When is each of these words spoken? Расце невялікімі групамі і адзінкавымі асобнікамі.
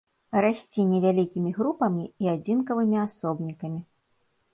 Расце 0.43 0.85
невялікімі 0.93 1.51
групамі 1.57 2.05
і 2.25 2.31
адзінкавымі 2.35 2.97
асобнікамі. 3.05 3.79